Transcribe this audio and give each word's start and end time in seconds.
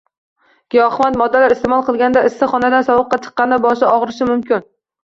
Giyohvand 0.75 1.19
moddalar 1.21 1.55
iste’mol 1.57 1.85
qilganda, 1.91 2.27
issiq 2.31 2.55
xonadan 2.55 2.89
sovuqqa 2.91 3.21
chiqqanda 3.29 3.65
boshi 3.69 3.91
og‘rishi 3.97 4.35
mumkin. 4.35 4.71